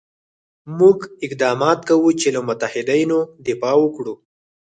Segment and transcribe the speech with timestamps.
[0.77, 4.13] موږ اقدامات کوو چې له متحدینو دفاع وکړو.